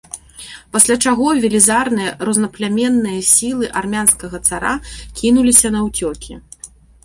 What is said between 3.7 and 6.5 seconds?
армянскага цара кінуліся наўцёкі.